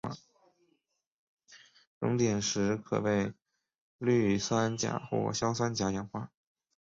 [1.99, 3.33] 熔点时可被
[3.99, 6.31] 氯酸钾或硝酸钾氧化。